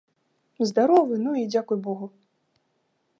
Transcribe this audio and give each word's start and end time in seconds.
Здаровы, 0.69 1.15
ну, 1.25 1.31
і 1.41 1.45
дзякуй 1.51 1.77
богу! 1.89 2.05